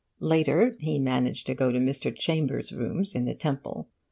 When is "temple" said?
3.35-3.87